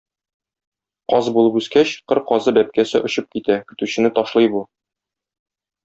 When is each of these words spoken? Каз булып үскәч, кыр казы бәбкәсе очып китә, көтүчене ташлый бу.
Каз 1.13 1.29
булып 1.35 1.59
үскәч, 1.61 1.91
кыр 2.13 2.21
казы 2.33 2.55
бәбкәсе 2.59 3.05
очып 3.11 3.31
китә, 3.37 3.59
көтүчене 3.73 4.15
ташлый 4.19 4.51
бу. 4.57 4.65